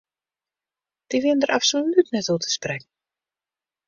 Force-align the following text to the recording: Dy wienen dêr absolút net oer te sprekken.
Dy 1.09 1.17
wienen 1.21 1.41
dêr 1.41 1.55
absolút 1.57 2.07
net 2.11 2.27
oer 2.31 2.41
te 2.43 2.49
sprekken. 2.57 2.91